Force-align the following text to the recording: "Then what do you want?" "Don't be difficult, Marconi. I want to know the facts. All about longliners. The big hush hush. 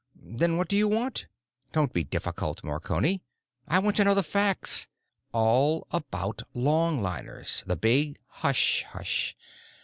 "Then 0.15 0.57
what 0.57 0.67
do 0.67 0.75
you 0.75 0.87
want?" 0.87 1.27
"Don't 1.73 1.93
be 1.93 2.03
difficult, 2.03 2.63
Marconi. 2.63 3.21
I 3.67 3.77
want 3.77 3.97
to 3.97 4.03
know 4.03 4.15
the 4.15 4.23
facts. 4.23 4.87
All 5.31 5.85
about 5.91 6.41
longliners. 6.55 7.63
The 7.65 7.75
big 7.75 8.17
hush 8.27 8.83
hush. 8.93 9.35